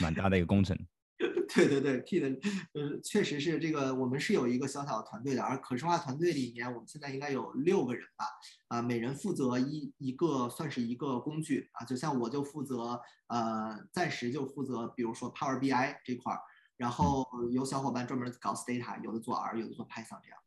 [0.00, 0.78] 蛮大的一个工程。
[1.54, 2.28] 对对对，P 的，
[2.72, 8.26] 呃，确实是这个，我们是有一个小小的团队的，而可视化团队里面，我们现在应该有六个人吧，
[8.66, 16.40] 啊，每人负责一一个，算是一个工具啊，就像我就负责，呃，暂时就负责，比如说 Power BI 这块儿，
[16.76, 20.38] 然后有小伙伴专门搞 Stata，有的做 R，有的做 Python 这样，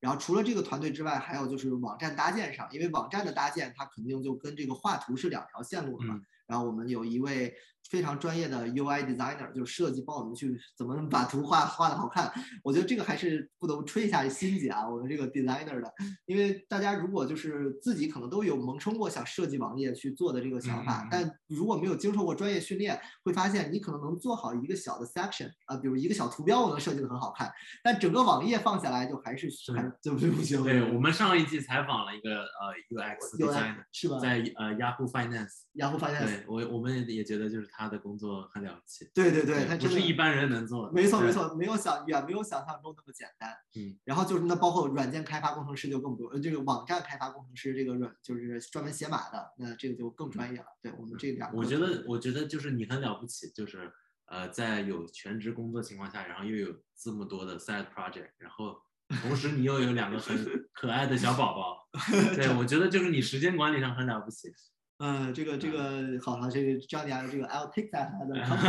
[0.00, 7.54] 然后除了这个团队之外，还有就是网站搭建上，因为网站的搭建它肯定就跟这个画图是两条线路的嘛，然后我们有一位。
[7.90, 15.92] 非常专业的 UI designer 就是设计帮我们去怎么把图画画的好看，我觉得这个还是不得不吹一下心姐啊，我们这个 designer 的，
[16.26, 27.50] 因为大家如果就是自己可能都有萌生过想设计网页去做的这个想法，但如果没有经受过专业训练，会发现你可能能做好一个小的 section 啊，比如一个小图标我能设计的很好看，
[27.82, 30.62] 但整个网页放下来就还是还就是不行。
[30.62, 35.66] 对我们上一季采访了一个呃 UX designer 是吧，在呃 Yahoo Finance。
[35.74, 39.10] Yahoo Finance，对我我们也觉得就是他的工作很了不起。
[39.12, 40.92] 对对对，他不是一般人能做的。
[40.92, 43.54] 没错没错，没有想远没有想象中那么简单。
[43.74, 50.66] 嗯，然后就是那包括软件开发工程师就更多，这个网站开发工程师这个软就是专门写码的，那这个就更专业了。
[50.80, 53.92] 对我们这两，我觉得我觉得就是你很了不起，就是
[54.26, 58.80] 呃在有全职工作情况下，然后又有这么多的 side project，然后
[59.22, 60.36] 同时你又有两个很
[60.72, 61.76] 可爱的小宝宝。
[62.34, 64.52] 对，我觉得就是你时间管理上很了不起。
[64.98, 68.10] 嗯，这个这个好了，这个 Johnny 啊这个 I'll take that，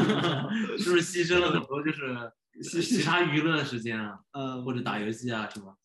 [0.77, 2.31] 是不是牺牲了很多就是
[2.81, 4.19] 其他娱乐时间啊？
[4.33, 5.77] 呃，或者打游戏啊什么？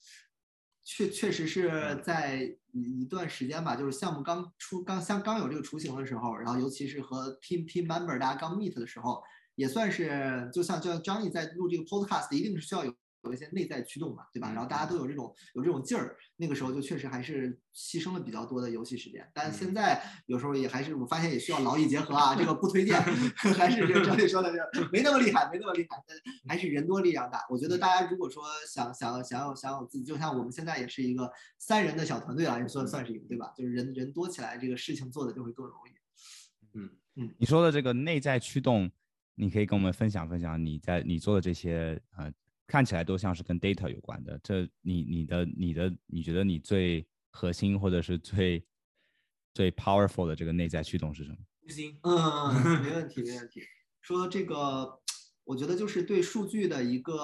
[0.85, 9.23] 确确实是在一段时间吧，就是项目刚出刚像刚有这个雏形的时候，然后尤其是和 team team member 大家刚 meet 的时候，
[9.55, 12.93] 也算是就像就像张毅在录这个 podcast，一定是需要有。
[13.23, 14.53] 有一些内在驱动嘛，对吧？
[14.53, 19.31] 然后大家都有这种有这种劲儿，那个时候就确实还是牺牲了比较多的游戏时间。
[19.33, 23.01] 但现在有时候也还是我发现也需要劳逸结合啊，这个不推荐，
[23.57, 26.03] 还是这个张磊说的这没那么厉害，没那么厉害，
[26.49, 27.47] 还是人多力量大。
[27.49, 33.53] 我觉得大家如果说想想想要想有自己，就像我们现在也是一个三人的小团队啊，也算算是一个对吧？
[33.57, 36.79] 就是人人多起来，这个事情做的就会更容易。
[36.79, 38.91] 嗯嗯，你说的这个内在驱动，
[39.37, 42.33] 你可以跟我们分享分享你在你做的这些呃。
[42.73, 48.65] 看起来都像是跟 data 有关的，这你你的你的你觉得你最核心或者是最
[49.53, 51.37] 最 powerful 的这个内在驱动是什么？
[51.69, 53.61] 行嗯，没问题 没问题。
[54.01, 54.99] 说这个，
[55.45, 57.19] 我觉得就是对数据的一个，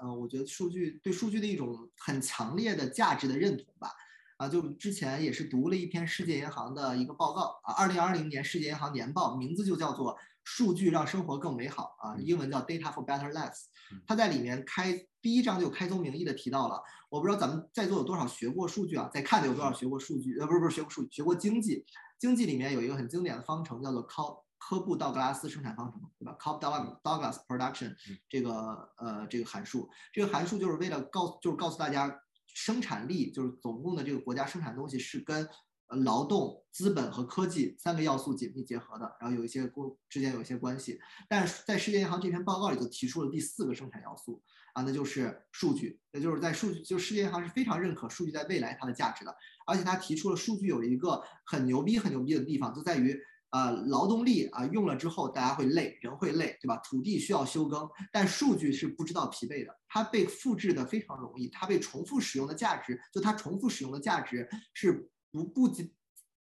[0.00, 3.90] 呃，我觉得数据对数据的一种很强烈的价值的认同吧。
[4.38, 10.16] 啊，就之前也是读了一篇世界银行的一个报告啊，二零二零年世界银行年报，名字就叫做。
[10.44, 13.64] 数据让生活更美好啊，英文叫 Data for Better Lives。
[14.06, 20.38] 它在里面开第一章就开宗明义的提到了，我不知道咱们在座有多少学过数据啊，在看的有多少学过数据？
[20.38, 21.84] 呃，不是不是学过数据，学过经济。
[22.18, 24.22] 经济里面有一个很经典的方程叫做科
[24.58, 26.60] 科布道格拉斯生产方程，对吧？Cobb
[27.02, 27.94] Douglas Production
[28.28, 35.48] 这个呃这个函数，这个函数就是为了告就是告诉大家生产力就是总共的这个国家生产东西是跟。
[35.88, 40.98] 呃，劳动、资本和科技三个要素紧密结合的，然后有一些过之间有一些关系。
[41.28, 44.42] 但是在世界银行这篇报告里就提出了第四个生产要素
[44.72, 46.00] 啊，那就是数据。
[46.12, 49.36] 也就是在数据，就世界银行是非常认可数据在未来它的价值的。
[49.66, 53.18] 而且他提出了数据有一个很牛逼、很牛逼的地方，就在于
[53.50, 56.78] 呃，劳动力啊用了之后大家会累，人会累，对吧？
[56.78, 65.10] 土地需要休耕，但数据是不知道疲惫的，它被复制的非常容易，它被重复使用的价值，就它重复使用的价值是。
[65.34, 65.90] 不不叠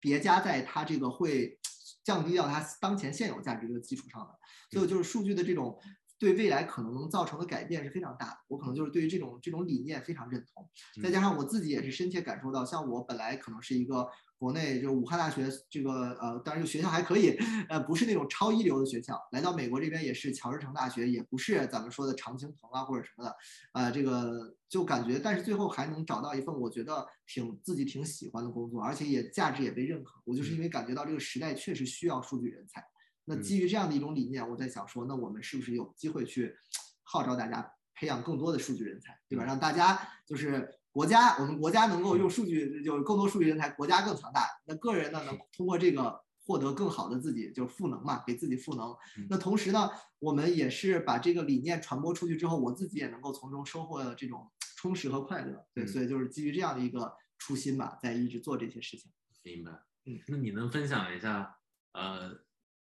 [0.03, 1.59] 叠加在它这个会
[2.05, 4.39] 降低掉它当前现有价值的基础上的，
[4.71, 5.81] 所以就是数据的这种
[6.23, 8.37] 对未来可能能造成的改变是非常大的。
[8.47, 10.65] 我可能就是对于这种这种理念非常认同，
[11.03, 14.09] 再加上我自己也是深切感受到，像我本来可能是一个。
[14.43, 19.17] 国内就武汉大学这个呃，当然这个学校还可以，呃，不是那种超一流的学校。
[19.31, 23.37] 来到美国这边也是乔治城大学，也不是咱们说的常青藤啊或者什么的，
[23.73, 30.21] 呃，这个就感觉，但是最后还能找到一份我觉得挺自己挺喜欢的工作，而且也价值也被认可。
[30.25, 32.85] 我就是因为感觉到这个时代确实需要数据人才。
[33.25, 36.57] 那基于这样的一种理念，我在想说，那我们是不是有机会去
[37.03, 39.45] 号召大家培养更多的数据人才，对吧？
[39.45, 40.79] 让大家就是。
[40.95, 44.47] 国家，我们国家能够用数据，就是更多数据人才，国家更强大。
[44.67, 48.95] 那个人呢，能通过这个获得更好的自己，就是赋能嘛，给自己赋能。
[49.31, 55.67] 那同时呢，我们也是把这个理念传播出去之后，我自己也能够从中收获这种充实和快乐。
[55.73, 59.11] 对，所以就是基于这样的一个初心吧，在一直做这些事情。
[59.43, 59.73] 明白。
[60.05, 61.57] 嗯，那你能分享一下，
[61.95, 62.39] 呃，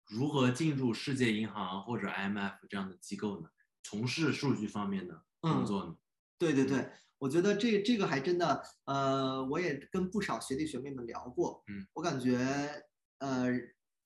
[0.09, 3.49] 如何进入世界银行或者 IMF 这样的机构呢？
[3.83, 5.97] 从事数据方面的工作呢？
[6.39, 6.91] 对对对。
[7.21, 12.39] 我觉得这这个还真的，呃，我也跟不少学弟学妹们聊过，嗯，我感觉，
[13.19, 13.49] 呃，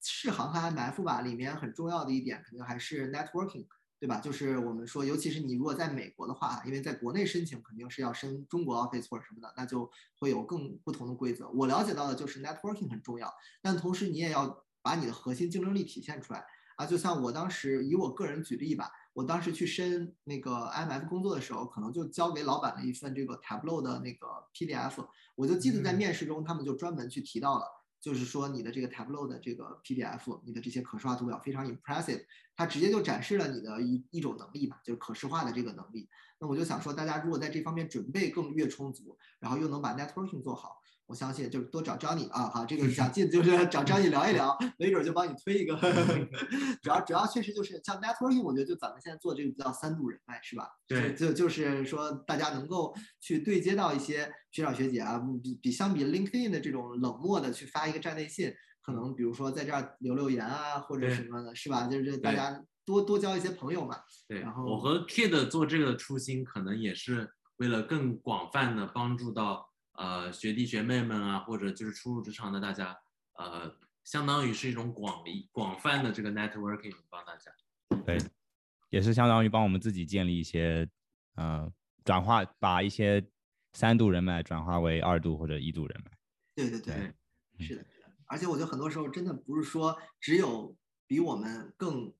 [0.01, 3.67] 世行和 IMF 吧，里面很重要的一点，肯定还是 networking，
[4.01, 4.19] 对吧？
[4.19, 11.51] 就是我们说，尤其是你如果在美国的话，因为在国内申请肯定是要申中国 office 或者什么的，那就会有更不同的规则。
[11.51, 16.45] 我了解到的就是 networking 很重要，但同时你也要把你的核心竞争力体现出来
[16.77, 16.85] 啊。
[16.85, 27.67] 就像我当时以我个人举例吧，我当时去申那个 IMF 工作的时候，可能就交给老板了一份这个 Tableau 的那个 PDF，我就记得在面试中他们就专门去提到了。
[28.01, 32.25] 就是说，你的这个 Tableau 的这个 PDF，你的这些可视化图表非常 impressive，
[32.57, 36.09] 它直接就展示了你的一一种能力吧，就是可视化的这个能力。
[36.41, 40.83] 那我就想说，大家如果在这方面准备更越充足，然后又能把 networking 做好。
[41.13, 45.77] 我相信就是多找 Johnny 啊，好，这个想进就是找 Johnny 聊一聊，没准就帮你推一个。
[46.81, 50.67] 主要主要确实就是像 networking，我觉得就咱们现在做这个叫三度人脉，是吧？
[50.89, 58.51] 对，就就是说大家能够去对接到一些学长学姐啊，比比相比 LinkedIn 的这种冷漠的去发一个站内信，
[58.83, 61.87] 可能比如说在这儿留留言啊，或者什么的，是吧？
[61.89, 63.99] 就是大家多多交一些朋友嘛。
[64.27, 69.69] 对，然后我和 Kid 做这个的初心，可能也是为了更广泛的帮助到。
[69.93, 72.99] 呃，学弟学妹们啊，或者就是初入职场的大家，
[73.35, 77.53] 呃，相当于是一种广离广泛的这个 networking 帮大家，
[78.05, 78.19] 对，
[78.91, 80.89] 也是相当于帮我们自己建立一些，
[81.37, 81.71] 呃，
[82.05, 83.25] 转化把一些
[83.75, 86.11] 三度人脉转化为二度或者一度人脉。
[86.55, 86.95] 对对对，
[87.59, 88.11] 是的，是的。
[88.27, 90.75] 而且我觉得很多时候真的不是说只有
[91.07, 92.13] 比我们更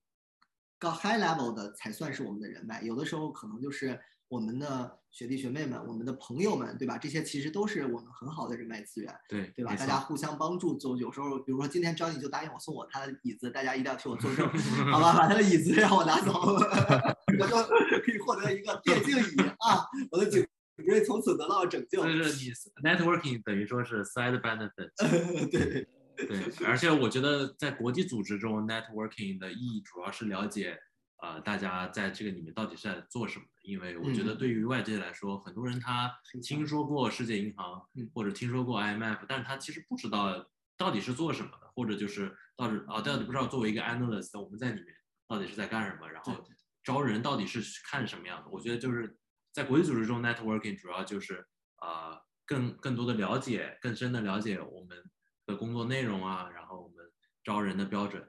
[0.83, 3.99] 高 high level 的才算是我们的人脉，有的时候可能就是。
[4.29, 6.97] 我们的学弟学妹们，我们的朋友们，对吧？
[6.97, 9.75] 这些其实都是我们很好的人脉资源，对对吧？
[9.75, 14.49] 大家互相帮助，就有时候，比如说今天张毅就答应我送我他的椅子，大家一定要替我作证，
[14.91, 15.13] 好吧？
[15.15, 17.55] 把他的椅子让我拿走， 我就
[18.01, 19.85] 可以获得一个电竞椅啊！
[20.09, 20.43] 我的颈
[20.83, 22.01] 椎从此得到了拯救。
[22.03, 24.89] 就是你 networking 等于说是 side benefit，
[25.51, 26.27] 对对，
[26.65, 30.79] 而且我觉得在国际组织中，networking 的意义主要是了解。
[31.21, 33.45] 呃，大家在这个里面到底是在做什么？
[33.61, 37.81] 因为我觉得对于外界来说，很多人他听说过世界银行，
[38.13, 40.45] 或者听说过 IMF，但是他其实不知道
[40.75, 44.93] 到底是做什么的，或者就是到底啊，到底不知道作为一个 analyst，我们在里面
[45.25, 46.45] 到底是在干什么，然后
[46.83, 48.49] 招人到底是看什么样的？
[48.49, 49.17] 我觉得就是
[49.53, 51.47] 在国际组织中，networking 主要就是
[51.81, 55.01] 呃，更更多的了解，更深的了解我们
[55.45, 56.97] 的工作内容啊，然后我们
[57.43, 58.27] 招人的标准。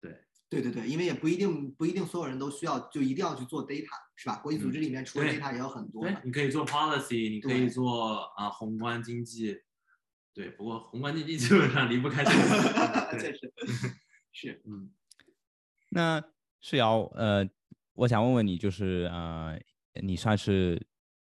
[0.00, 0.12] 对
[0.48, 4.36] 对对对，因为也不一定不一定所有人都需要就一定要去做 data 是吧？
[4.36, 6.02] 国际组织里面除了 data 也有很多。
[6.04, 9.60] 对，你可以做 policy，你可以做啊宏观经济。
[10.32, 13.18] 对，不过宏观经济基本上离不开这个。
[13.18, 13.52] 确实，
[14.32, 14.92] 是嗯。
[15.90, 16.22] 那
[16.60, 17.48] 世瑶，呃，
[17.94, 19.58] 我想问问你，就是呃，
[20.02, 20.80] 你算是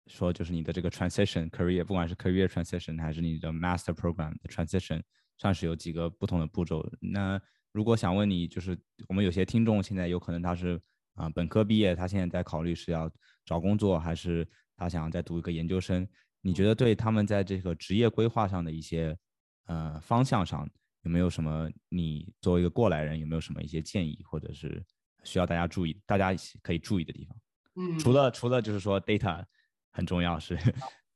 [0.08, 5.02] 说就是你的这个 transition career，不管是 career transition 还是你的 master program 的 transition，
[5.38, 6.88] 算是有几个不同的步骤。
[7.00, 7.39] 那
[7.71, 10.82] 如果想问你，就是我们有些听众现在有可能他是
[11.13, 13.10] 啊本科毕业，他现在在考虑是要
[13.45, 16.08] 找工作，还是他想再读一个研究生？
[16.41, 19.17] 你觉得对他们在这个职业规划上的一些
[19.65, 20.69] 呃方向上
[21.04, 21.69] 有没有什么？
[21.89, 24.84] 你作为一个过来人有没有什么一些建议，或者是
[25.23, 27.38] 需要大家注意，大家可以注意的地方？
[27.76, 29.43] 嗯，除了除了就是说 data
[29.91, 30.56] 很重要是，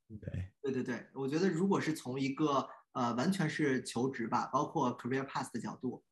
[0.08, 6.04] 对对对对，我觉得如果是从一个呃完全是求职吧，包括 career path 的角度。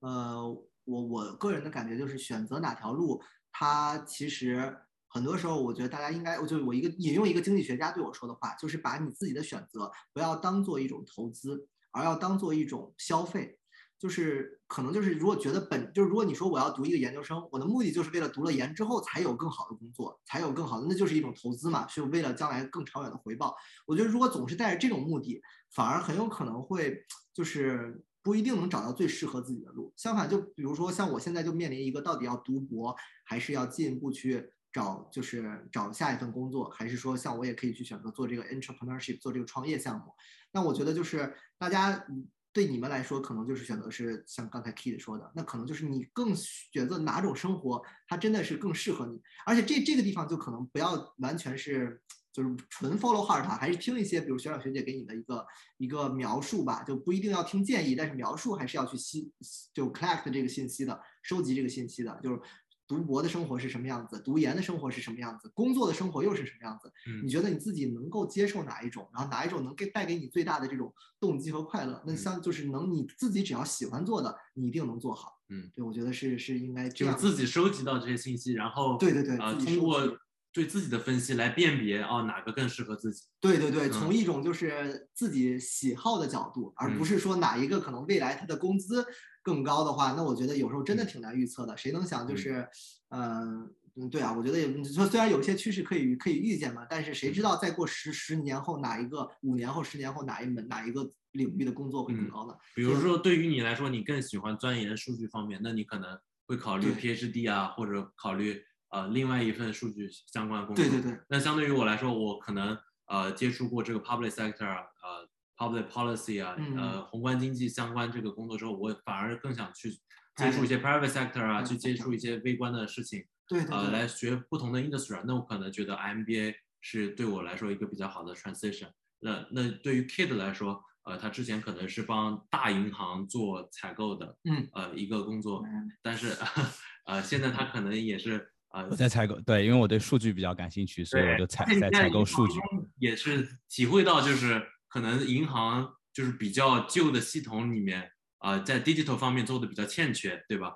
[0.00, 0.42] 呃，
[0.84, 4.76] 我我个人的感觉就是选择哪条路，它其实
[5.08, 13.58] 很多时候，我觉得大家应该，我就我一个引用一个经济学家对我说的话，就是把你自己的选择不要当做一种投资，而要当做一种消费。
[13.96, 23.56] 就是可能就是如果觉得本就是如果你说我要读一个研究生，我的目的就是为了读了研之后才有更好的工作，才有更好的，那就是一种投资嘛，是为了将来更长远的回报。
[23.86, 25.40] 我觉得如果总是带着这种目的，
[25.74, 28.02] 反而很有可能会就是。
[28.24, 29.92] 不一定能找到最适合自己的路。
[29.98, 40.06] 相反，就比如说像我现在就面临一个，到底要读博，还是要进一步去找，就是找下一份工作，还是说像我也可以去选择做这个 entrepreneurship，做这个创业项目。
[40.52, 42.02] 那我觉得就是大家
[42.50, 49.20] 对你们来说，可能就是选择是像刚才 Kid 说的，那可能就是你更选择哪种生活，它真的是更适合你。
[49.44, 52.00] 而且这这个地方就可能不要完全是。
[52.34, 59.30] 就是纯 follow heart，还是听一些，比如学长学姐给你的一个一个描述吧，就不一定要听建议，但是描述还是要去吸，
[59.72, 62.18] 就 collect 这个信息的，收集这个信息的。
[62.20, 62.40] 就是
[62.88, 66.92] 读博的生活是什么样子，读研的生活是什么样子，工作的生活又是什么样子？
[67.22, 69.08] 你觉得你自己能够接受哪一种？
[69.14, 72.02] 然后哪一种能给带给你最大的这种动机和快乐？
[72.04, 75.38] 那像就是能你自己只要喜欢做的，你一定能做好。
[75.50, 77.16] 嗯，对，我觉得是是应该这样。
[77.16, 80.18] 自己收集到这些信息，然后对对对，呃，通过。
[80.54, 83.24] 对自己的分析来辨别哦，哪个更适合自己？
[83.40, 89.04] 对对对，从一种就是自己喜好的角度，而不是说哪一个可能未来他的工资
[89.42, 91.76] 更高的话，那我觉得有时候真的挺难预测的。
[91.76, 92.66] 谁能想就是，
[93.08, 102.54] 嗯，嗯，对啊，我觉得也你说虽然有些趋势可以可以预见嘛，但是谁知道再过十十年后哪一个五年后十年后哪一门哪一个领域的工作会更高呢？
[102.76, 108.62] 比如说，对于你来说，你更喜欢钻研数据方面，那你可能会考虑 PhD 啊，或者考虑
[108.94, 110.84] 呃另外一份数据相关的工作。
[110.84, 116.76] 对对对，那相对于我来说，我可能呃接触过这个 public sector 啊，呃 public policy 啊，嗯。
[116.76, 119.90] 呃宏观经济相关这个工作之后，我反而更想去
[120.36, 125.22] 接触一些 private sector 啊，去接触一些微观的事情，呃，对对呃，来学不同的 industry 啊。
[125.26, 128.88] 那我可能觉得 MBA 是对我来说一个比较好的 transition。
[129.20, 136.36] 那那对于 Kid 来说，呃，他之前可能是帮大银行做采购的，嗯，呃，一个工作，嗯但是
[137.06, 142.58] 呃，现在他可能也是呃我在采购，对，因为我对数据比较感兴趣，所以我就采在采购数据。
[142.98, 148.10] 也是体会到，就是可能银行就是比较旧的系统里面，
[148.40, 150.72] 呃，在 digital 方面做的比较欠缺，对吧？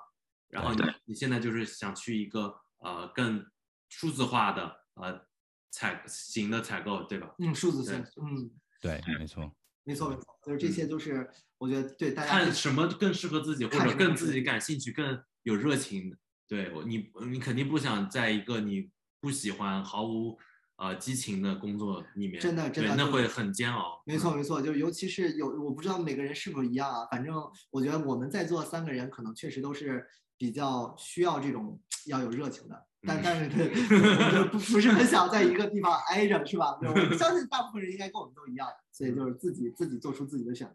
[0.47, 3.45] 然后你你现在就是想去一个呃更
[3.89, 5.21] 数字化的呃
[5.69, 7.35] 采型的采购，对吧？
[7.39, 9.53] 嗯，数字对性，嗯，对，没错。
[9.83, 16.17] 没错没错，就是这些都是我觉得对大家看什么更适合自己，或者更自己感兴趣、更有热情的。
[16.49, 18.89] 对我，你你肯定不想在一个你
[19.21, 20.35] 不喜欢、毫无
[20.77, 24.01] 呃激情的工作里面，真的真的，那会很煎熬。
[24.05, 27.35] 没错没错，就尤其是有我不知道每个人是否一样啊，反正
[27.69, 30.03] 我觉得我们在座三个人可能确实都是
[30.37, 36.77] 比较需要这种要有热情的，但嗯但是， 我就不不是很想在一个地方挨着，是吧？
[36.81, 40.73] 我相信大部分人应该跟我们都一样，所以就是自己自己做出自己的选择。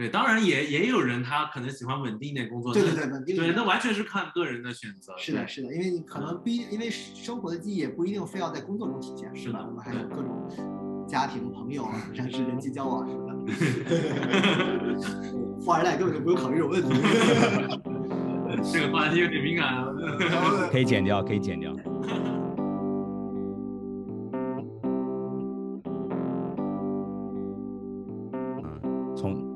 [0.00, 5.12] 对，当然也也有人他可能喜欢稳定一点工作，对对对，稳定对，那完全是看个人的选择。
[5.18, 9.66] 是的，是的，因为你可能不一，因为生活的记忆也不一定非要在工作中体现，是的吧？
[9.68, 10.48] 我们还有各种
[11.06, 13.32] 家庭、朋友啊， 甚至人际交往什么的。
[15.60, 16.88] 富二代根本就不用考虑这种问题。
[18.72, 19.84] 这个话题有点敏感啊。
[20.72, 21.76] 可以剪掉，可以剪掉。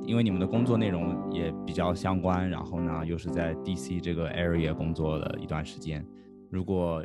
[0.07, 6.07] 因为你们的工作内容也比较相关，然后呢又是在 DC 这个 area 工作了一段时间，
[6.50, 7.05] 如果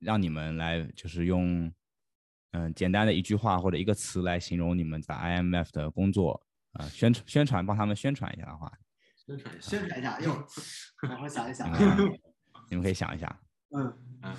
[0.00, 1.72] 让你们来就是用
[2.52, 6.42] 嗯简单的一句话或者一个词来形容你们在 IMF 的工作，
[6.72, 8.72] 呃宣传宣传帮他们宣传一下的话，
[9.16, 9.68] 宣传一下。
[9.70, 10.32] 宣传一下，哟，
[11.08, 11.70] 好好想一想
[12.68, 12.76] 你。
[12.76, 13.40] 们可以想一下。
[13.76, 13.92] 嗯，
[14.22, 14.34] 嗯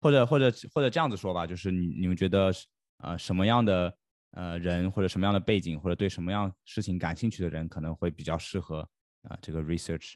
[0.00, 2.66] 或者或者或者这样子说吧，就是你你们觉得是
[2.98, 3.92] 呃什么样的
[4.32, 8.88] 呃人或者什么样的背景或者对什么样事情感兴趣的人可能会比较适合
[9.22, 10.14] 啊、这个 research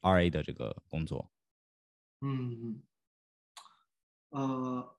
[0.00, 1.30] RA 的这个工作？
[2.20, 2.82] 嗯嗯，
[4.30, 4.98] 呃，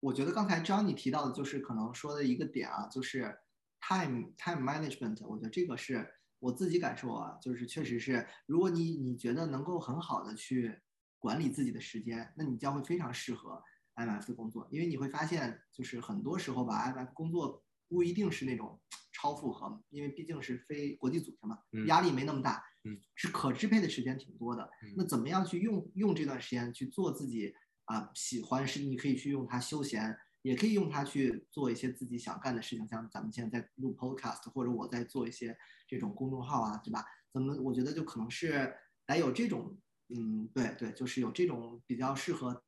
[0.00, 3.38] 我觉得刚才 Johnny 提到的，就是可能说的一个点啊，就是
[3.80, 5.26] time time management。
[5.26, 10.78] 我觉得这个是我自己感受啊，就是确实是，如果你你觉得能够很好的去
[11.18, 13.62] 管理自己的时间，那你将会非常适合
[13.96, 18.80] IMF 的工作，因为你会发现，就是很多时候吧，IMF 工作不一定是那种
[19.12, 24.62] 超负荷，因为毕竟是非国际组织嘛，嗯压力没那么大，嗯，是可支配的时间挺多的。
[24.82, 27.54] 嗯那怎么样去用用这段时间去做自己
[27.86, 37.04] 啊、喜欢是你可以去用它休闲，也可以用它去做一些自己想干的事情，像咱们现在在录 podcast，或者我在做一些这种公众号啊，对吧？
[37.30, 38.74] 怎么我觉得就可能是
[39.06, 39.76] 得有这种，
[40.08, 42.64] 嗯，对对，就是有这种比较适合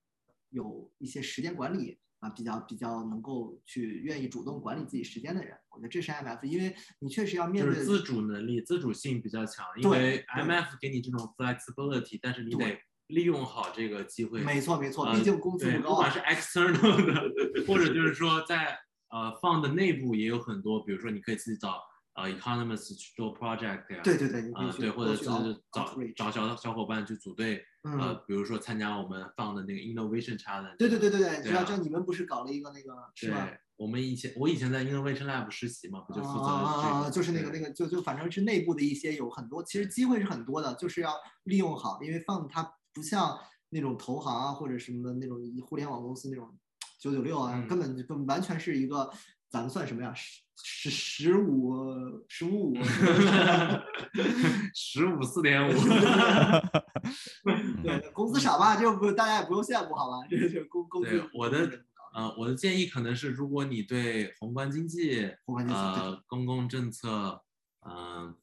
[0.50, 12.78] 有一些时间管理啊，比较比较能够去愿意主动管理自己时间的人，我觉得这是 IMF，因为你确实要面对就是自主能力、自主性比较强，因为 IMF 给你这种 flexibility，但是你得
[13.08, 14.40] 利用好这个机会。
[14.40, 18.78] 没错没错，呃毕竟工资，不高啊不管是 external 的，或者就是说在
[19.10, 21.80] 呃 fund 的内部也有很多，比如说你可以自己找
[22.16, 25.42] 呃 economists 去做 project 呀、对对对，啊、去对，或者是找
[26.16, 30.76] 找小小伙伴去组队，嗯呃，比如说参加我们放的那个 innovation challenge。
[30.78, 33.44] 对对对对对，对啊知道知道你们不是搞了一个那个是吧？
[33.44, 36.48] 对，我们以前我以前在 innovation lab 实习嘛，不就负责这个？
[36.48, 37.10] 啊！
[37.10, 41.14] 就是那个那个，就就反正是内部的一些有很多，其实机会是很多的，就是要
[41.44, 42.62] 利用好，因为 fund 它
[42.94, 43.38] 不像
[43.68, 46.48] 那种投行啊或者什么的那种互联网公司那种
[46.98, 49.10] 九九六啊，嗯根本就完全是一个
[49.48, 50.12] 咱们算什么呀？
[50.14, 52.76] 十十十五十五五，
[54.74, 55.72] 十五四点五，
[57.84, 60.26] 对，工资少吧，这不大家也不用羡慕好吧？
[60.30, 61.70] 这个这个工工资对我的
[62.14, 67.42] 呃，我的建议可能是，如果你对宏观经济、宏观经济呃公共政策，
[67.86, 68.34] 嗯、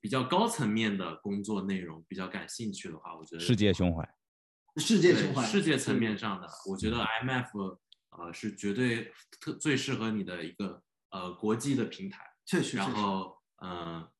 [0.00, 4.10] 比较高层面的工作内容比较感兴趣的话，我觉得世界胸怀，对
[4.76, 7.78] 世界情怀，世界层面上的，我觉得 IMF
[8.10, 12.24] 呃是绝对特最适合你的一个呃国际的平台。
[12.46, 14.12] 确实然后嗯、呃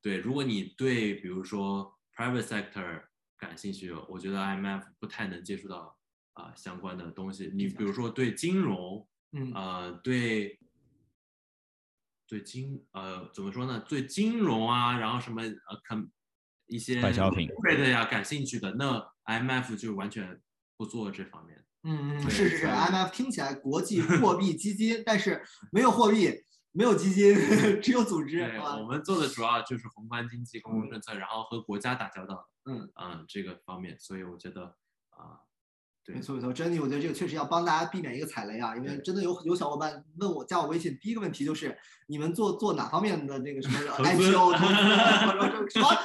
[0.00, 3.04] 对，如果你对比如说 private sector
[3.36, 5.96] 感兴趣，我觉得 IMF 不太能接触到
[6.34, 7.50] 啊、相关的东西。
[7.54, 10.58] 你比如说对金融，嗯呃，对，
[12.26, 13.80] 对金呃怎么说呢？
[13.88, 16.08] 对金融啊，然后什么呃，看
[16.74, 17.48] 一些快消品。
[17.48, 20.40] trade 呀感兴趣的，那 IMF 就完全
[20.76, 21.64] 不做这方面。
[21.84, 27.34] 嗯嗯，是是是，IMF 听起来国际 货币基金，但是没有货币，没有基金，
[27.82, 28.84] 只有组织，对，我？
[28.86, 32.88] 们做的主要就是宏观经济、公共政策，然后和国家打交道，嗯。
[32.94, 34.76] 嗯，这个方面，所以我觉得
[35.10, 35.42] 啊、
[36.04, 41.76] 对没错没错，真的，我觉得这个确实要帮大家避免一个踩雷啊，因为真的有有小伙伴问我加我微信，第一个问题就是
[42.08, 44.52] 你们做做哪方面的那个什么 IPO
[45.70, 45.98] 什么？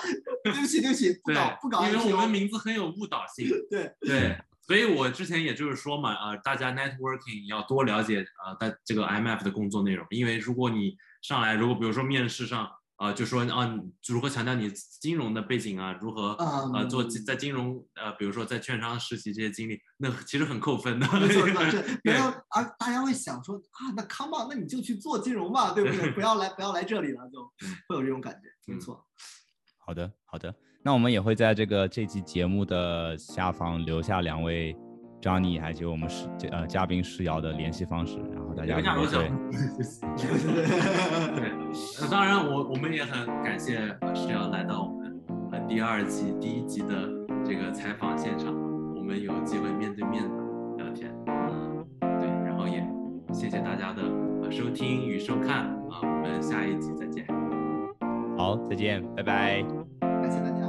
[0.44, 3.50] 对不起对不起，不搞不搞因为我们名字很有误导性。
[3.70, 13.78] 对 对，所以我之前也就是说嘛，呃，大家 networking 要多了解呃，在这个 IMF 的工作内容，因为如果你上来，如果比如说面试上，呃，就说啊，
[14.08, 21.08] 如何强调你金融的背景啊，如何嗯呃做在金融呃，比如说在券商实习这些经历，那其实很扣分的。
[21.20, 26.12] 没错没错，这别对人而大家会想说啊，那 come on，那你就去做金融吧，对不对？
[26.12, 27.44] 不要来不要来这里了，就
[27.88, 29.06] 会有这种感觉，没嗯错。
[29.86, 30.54] 好的，好的。
[30.84, 34.74] 那我们也会在这个这期节目的下方留下两位
[35.22, 38.76] Johnny 还有我们是呃嘉宾施瑶的联系方式，然后大家
[39.10, 39.32] 对。
[41.36, 41.52] 对，
[42.02, 45.20] 那当然我我们也很感谢呃石瑶来到我们
[45.52, 47.10] 呃第二季第一集的
[47.44, 48.54] 这个采访现场，
[48.96, 50.30] 我们有机会面对面的
[50.84, 51.86] 聊天，嗯，
[52.20, 52.86] 对，然后也
[53.34, 54.04] 谢谢大家的
[54.44, 57.26] 呃收听与收看啊，我们下一集再见。
[58.38, 59.64] 好，再见，拜拜。
[60.00, 60.67] 感谢大家。